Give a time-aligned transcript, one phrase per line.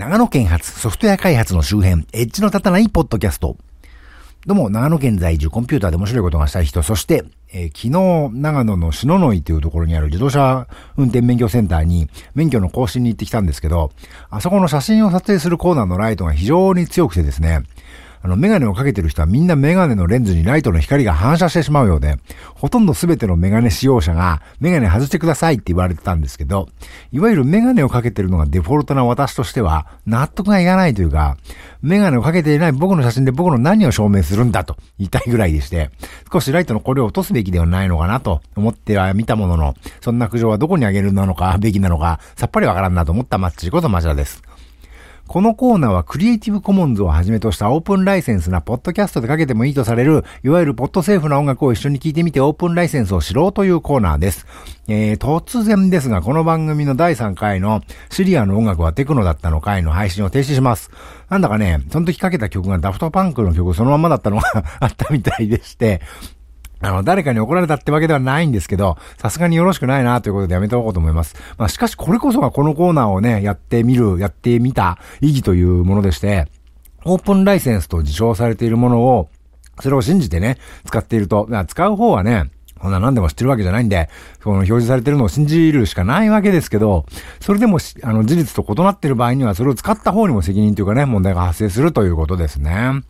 [0.00, 3.58] 長野県発ソフトウェア開発の周辺、エッジの立たないポッドキャスト。
[4.46, 10.66] どうも、長野県在住コンピューターで面白いことがしたい人、そして、えー、昨日、長野の篠ノ井というところにある自動車
[10.96, 13.92] 運転免許センターに免許の更新に行ってきたんですけど、
[14.30, 17.64] あそこの写真を撮影するコーナーのライトが非常に強くてですね、
[18.22, 22.16] あの、メガネをかけてる人はみんなメガネのレンズにライトの光が反射してしまうようで、
[22.54, 26.68] ほとんど全てのメガネ使用者が、メガネ外してくださいって言われてたんですけど、
[27.12, 31.38] いわゆるメガネをかけてるのがデフォルトな私としては、納得がいかないというか、
[31.82, 35.90] メガネをかけていない僕の写真で僕の何を証明するんだと言いたいぐらいでして、
[36.30, 44.42] 少しライトのこれを落とすべきではないのかなと思っては見たものの、そんな苦情はどこにあげるのか、べきなのか、さっぱりわからんなと思ったマッチことマジャです。
[45.30, 54.44] このコーナーはクリエイティブコモンズをはじめとしたオープンライセンスなポッドキャストでかけてもいいとされる、いわゆるポッドセーフな音楽を一緒に聴いてみてオープンライセンスを知ろうというコーナーです。
[54.88, 57.80] えー、突然ですが、この番組の第3回の
[58.10, 60.90] シリアの音楽はテクノだったの回の配信を停止します。
[61.28, 64.42] なんだかね、その時かけた曲がダフトパンクの曲そのままだったのが
[64.80, 66.00] あったみたいでして、
[66.82, 71.36] あの、誰かに怒られたってわけではないんですけど、さすがによろしくないなということでやめておこうと思います。
[71.58, 76.46] まあ、しかしこれこそがこのコーナーをね、やってみる、やってみた意義というものでして、
[77.04, 79.28] オープンライセンスと自称されているものを、
[79.80, 84.08] それを信じてね、使っていると、使う方はね、こんな何でも知ってるわけじゃないんで、
[84.42, 87.04] その表示されてるのを信じるしかないわけですけど、
[87.38, 93.02] それでも、あの、事実と異なっている場合には、それを使った方にも責任というかね、問題が発生するということですね。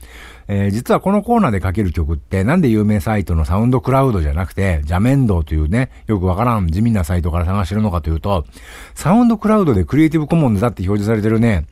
[0.53, 8.45] えー、実はこのコーナーでかける曲って、なんで有名サイトのサウンドクラウドじゃなくて、ジャメンドというね、よくわからん地味なサイトから探してるのかというと、
[8.97, 11.67] サウンドクラウドでクリエイティブコモンズだって表示されてるね、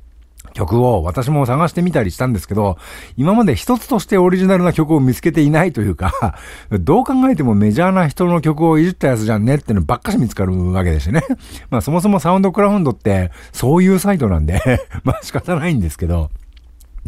[0.52, 2.78] 曲を私も探してみたりしたんですけど、
[3.16, 6.36] 今まで一つとしてオリジナルな曲を見つけていないというか、
[6.70, 11.22] どう考えてもメジャーな人の曲をいじったやつじゃんねってのばっかし見つかるわけでしてね。
[11.68, 14.62] まあそもそもサウンドクラウンドってそういうサイトなんで
[15.02, 16.30] まあ仕方ないんですけど、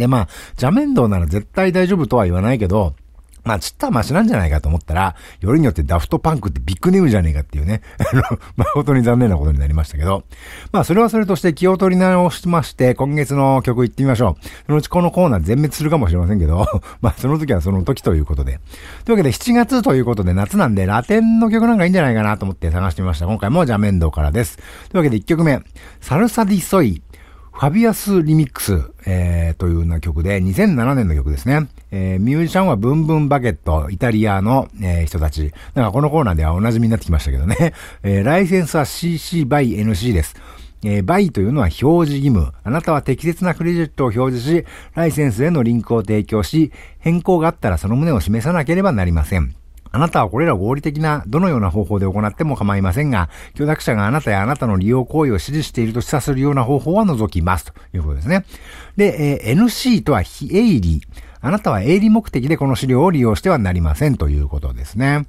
[0.01, 0.29] で、まあ、
[0.61, 2.95] 邪面道なら絶対大丈夫とは言わないけど、
[3.45, 8.23] まあ、ちったマシなんじゃないかと思ったら、よりによってダフトパンクってビッグネームじゃねえかっていうね、あの、
[8.57, 10.25] 誠に残念なことになりましたけど、
[10.73, 14.47] まあ、それはそれとして気を取り直しまして、今月の曲行ってみましょう。
[14.67, 16.67] そのうちこのコーナー全滅するかもしれませんけど、
[17.01, 18.61] まあ、その時はその時ということで。
[19.05, 23.27] というわけで、7月ということで夏なんで、ラテンの曲なんかいいんじゃないかなと思って探してみました。
[23.27, 24.59] 今回も Jamendo からです。
[24.59, 25.63] というわけで1曲目、
[26.01, 31.69] Salsa di Soy、Fabius Remix、えー、というような曲で、2007年の曲ですね。
[31.91, 35.53] えー、ミュージシャンは Boom Boom Beckett、イタリアの、えー、人たち。
[35.75, 37.75] だかこのコーナーではお馴染みになってきましたけどね。
[38.03, 40.37] えー、ライセンスは CC by NC です。
[40.83, 42.53] えー、 BY というのは表示義務。
[42.65, 49.60] あなたは適切なクレジットを表示し、ライセンスへのリンクを提供し、変更があったらその旨を示さなければなりません。
[49.93, 58.45] あなたはこれら合理的などのような方法で行っても構いませんが、許諾者があなたやあなたの利用行為を指示していると示唆するような方法は除きますということですね。
[58.97, 61.03] で、えー、NC とは非営利。
[61.43, 65.27] あなたは営利目的でこの資料を利用してはなりませんということですね。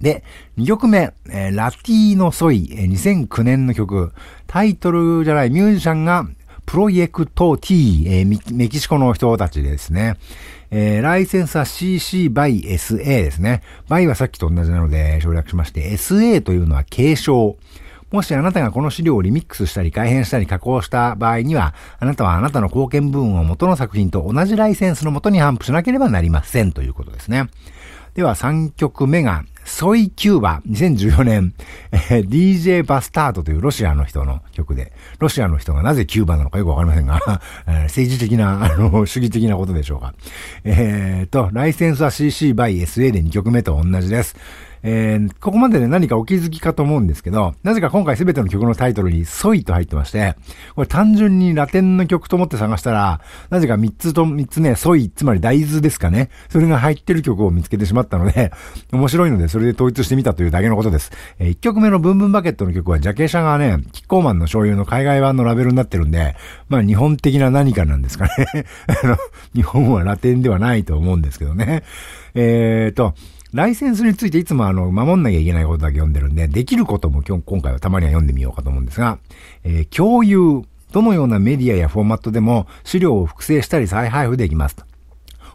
[0.00, 0.24] で、
[0.58, 2.90] 2曲目、えー、ラティーノソイ、えー、
[3.28, 4.12] 2009年の曲。
[4.46, 6.26] タイトルじゃないミュージシャンが
[6.66, 10.16] プロジェクト T、えー、メキシコの人たちですね。
[10.70, 13.62] えー、ライセンスは CC by SA ですね。
[13.88, 17.56] by はさっきと同じなので省略しまして、SA というのは継承。
[18.10, 27.48] もしあなたがこの資料をリミックスしたり改変したり加工した場合には、あなたはあなたの貢献部分を元の作品と同じライセンスのもとに頒布しなければなりませんということですね。
[28.14, 31.54] では3曲目が、ソイキューバ、2014年、
[31.90, 37.18] えー、DJ バスタードというロシアの人の曲で、ロシアの人がなぜキューバなのかよくわかりませんが、
[37.66, 40.14] えー、政治的な、あの、主義的なことでしょうか。
[40.62, 44.36] えー、と、ライセンスは CC by SA で2曲目と同じです。
[44.86, 50.36] えー、ここまでで何かお気づきかと思うんですけど、なぜか今回すべての曲のタイトルにソイと入ってまして、
[50.74, 56.28] これ単純にラテンの曲と思って探したら、なぜか3つと3つね、ソイ、つまり大豆ですかね。
[56.50, 58.52] それが入ってる曲を見つけてしまったので、
[58.92, 61.12] 面白いのでそれで統一してみたというだけのことです。
[61.38, 66.36] えー、1曲目のブンブンバケットの曲はジャケ写がね、キッコーマンの醤油の海外版のラベルになってるんで、
[66.68, 68.66] まあ日本的な何かなんですかね。
[69.02, 69.16] あの、
[69.54, 71.84] 日本はラテンではないと思うんですけどね。
[72.34, 73.14] えーと、
[73.54, 79.18] ライセンスについていつもあの、守んなきゃいけないことだけ読んでるんで、できることも今日、今回はたまには読んでみようかと思うんですが、
[79.62, 80.64] えー、共有。
[80.90, 84.84] どのようなメディアやフォーマットでも資料を複製したり再配布できますと。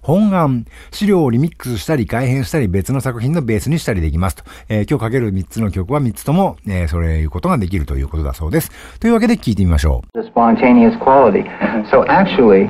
[0.01, 4.43] 本案、資料をリミックスしたり改変したり別の作品のベースにしたりできますと。
[4.69, 8.71] えー、今日かける3つの曲は3つとも、えー、それいうことができるということだそうです。
[8.99, 10.21] というわけで聞いてみましょう。
[10.21, 11.43] The spontaneous quality.
[11.91, 12.69] So actually,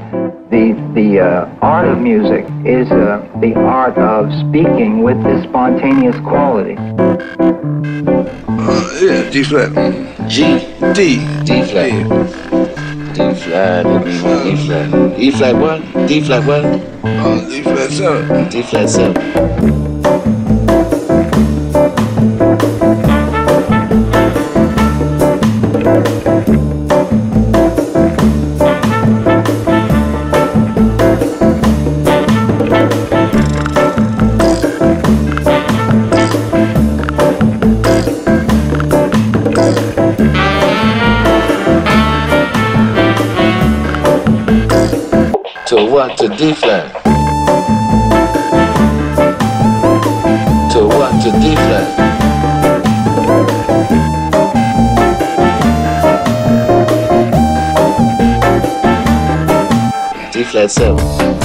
[0.50, 6.76] the, the、uh, art of music is、uh, the art of speaking with this spontaneous quality.
[8.60, 9.72] Uh, yeah, D flat.
[10.28, 10.60] G,
[10.94, 12.49] D, D flat.
[13.20, 13.86] D flat,
[14.46, 16.08] E flat, E flat what?
[16.08, 16.64] D flat what?
[17.04, 18.50] Uh, D flat seven.
[18.50, 19.69] D flat seven.
[45.90, 46.94] what to deflect.
[50.74, 51.98] To what to deflect.
[60.32, 61.39] Deflect 7.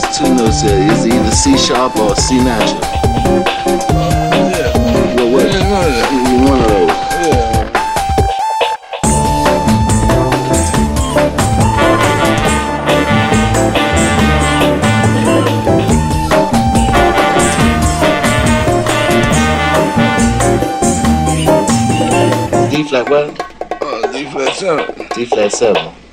[0.00, 0.90] those two notes there.
[0.90, 2.80] It's either C sharp or C natural.
[4.50, 4.72] Yeah.
[5.16, 5.46] Well, what?
[5.52, 6.88] Yeah, one of those.
[7.26, 7.60] Yeah.
[22.70, 23.28] D flat what?
[23.82, 25.08] Uh, D flat 7.
[25.14, 26.09] D flat 7.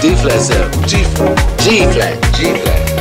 [0.00, 2.97] D-flat, D-Flat, G-flat, G-flat.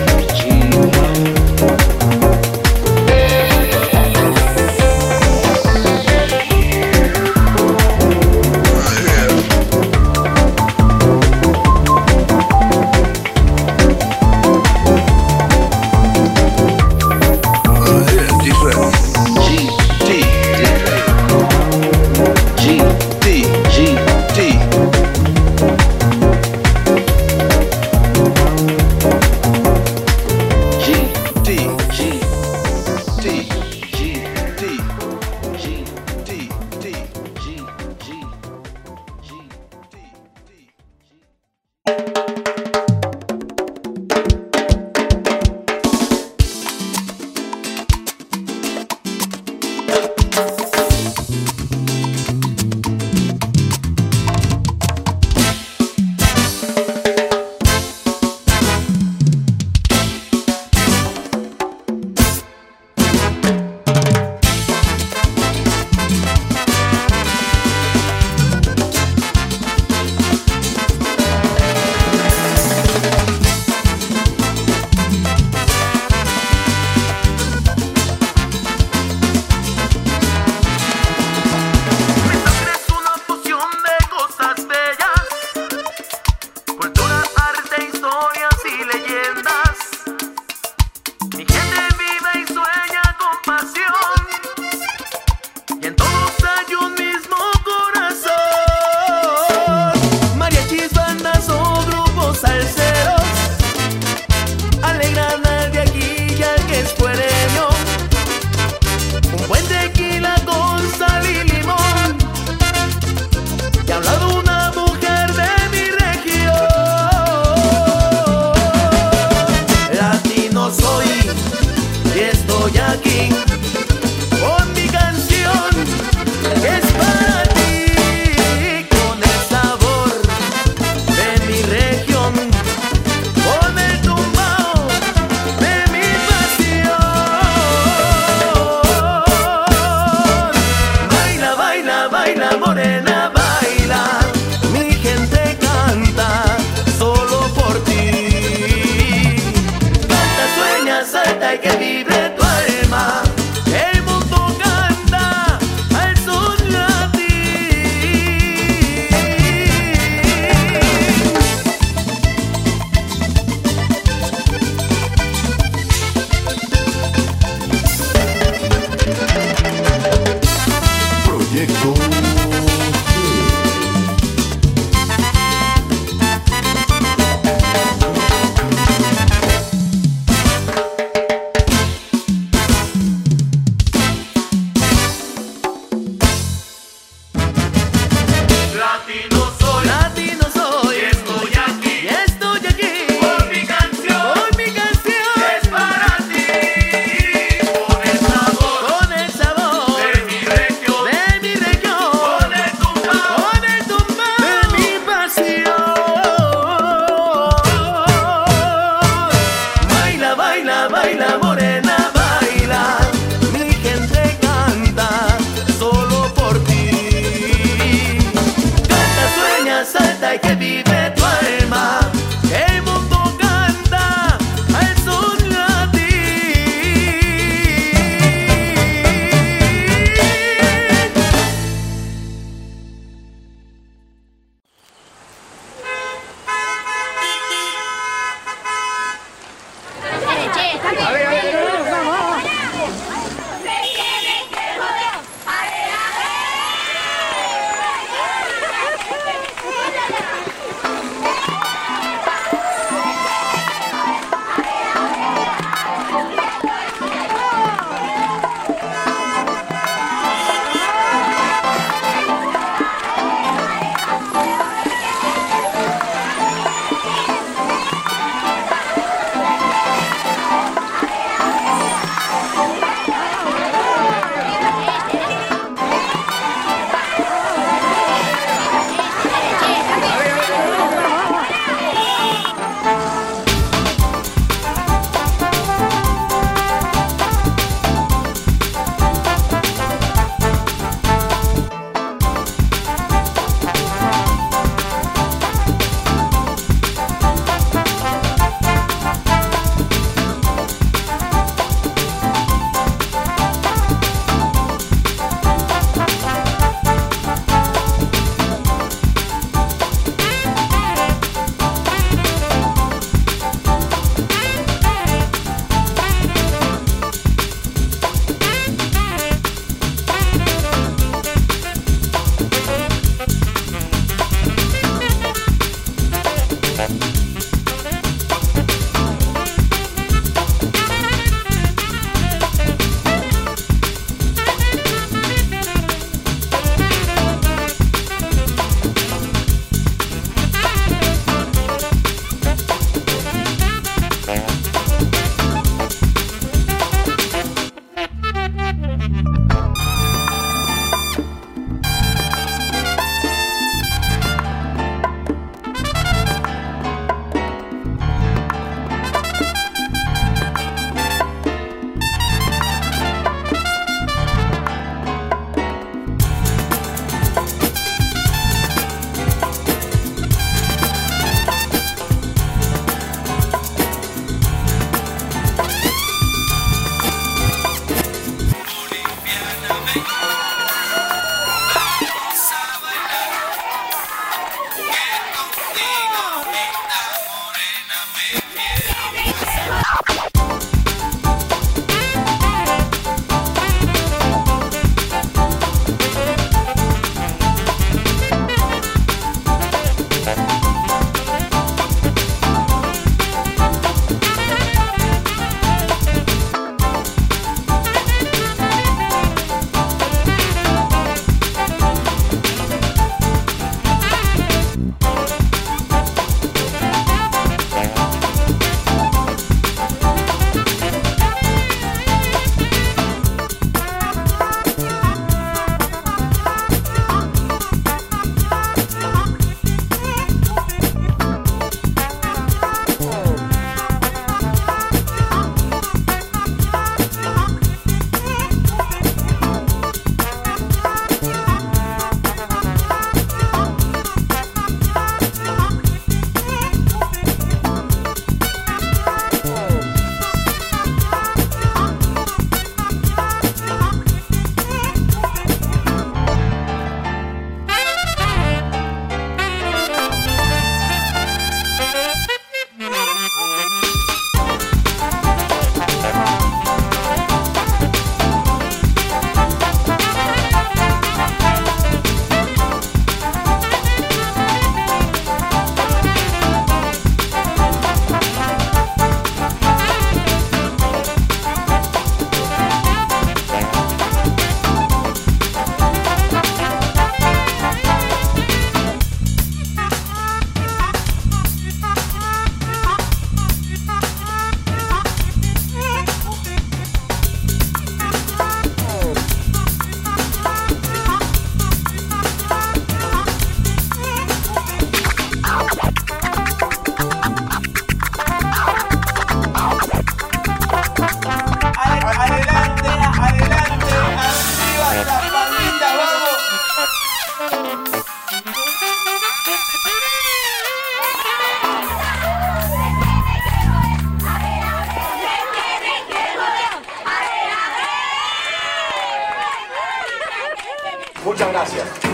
[531.47, 532.07] Muchas gracias.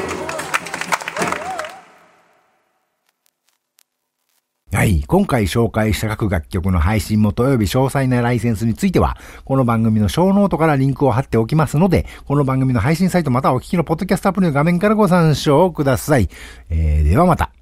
[4.72, 5.04] はい。
[5.08, 16.28] 今回紹介した各楽曲の配信元及び詳細なライセンスについては、この番組のショーノートからリンクを貼っておきますので、この番組の配信サイトまたお聞きのポッドキャストアプリの画面からご参照ください。
[16.70, 17.50] えー、ではまた。